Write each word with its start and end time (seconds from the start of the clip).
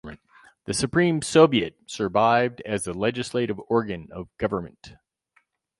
The 0.65 0.73
Supreme 0.73 1.21
Soviet 1.21 1.75
survived 1.85 2.59
as 2.65 2.85
the 2.85 2.93
legislative 2.95 3.59
organ 3.69 4.07
of 4.11 4.35
government. 4.39 4.95